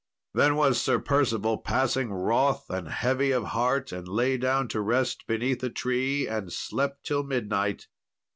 Then 0.33 0.55
was 0.55 0.81
Sir 0.81 0.97
Percival 0.97 1.59
passing 1.59 2.11
wroth 2.11 2.71
and 2.71 2.87
heavy 2.87 3.29
of 3.29 3.43
heart, 3.43 3.91
and 3.91 4.07
lay 4.07 4.35
down 4.35 4.67
to 4.69 4.81
rest 4.81 5.27
beneath 5.27 5.63
a 5.63 5.69
tree, 5.69 6.27
and 6.27 6.51
slept 6.51 7.03
till 7.03 7.21
midnight. 7.21 7.85